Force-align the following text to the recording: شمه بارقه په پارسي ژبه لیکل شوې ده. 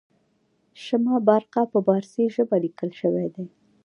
شمه 0.83 1.15
بارقه 1.27 1.61
په 1.71 1.79
پارسي 1.87 2.25
ژبه 2.35 2.57
لیکل 2.63 2.91
شوې 3.01 3.27
ده. 3.33 3.43